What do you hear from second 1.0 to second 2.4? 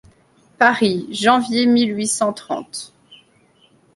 janvier mille huit cent